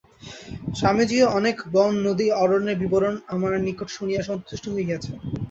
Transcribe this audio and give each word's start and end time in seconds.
স্বামীজীও 0.75 1.27
অনেক 1.39 1.57
বন, 1.71 1.93
নদী, 2.07 2.27
অরণ্যের 2.41 2.77
বিবরণ 2.77 3.15
আমার 3.27 3.51
নিকট 3.59 3.87
শুনিয়া 3.89 4.21
সন্তষ্ট 4.21 4.65
হইয়াছেন। 4.69 5.15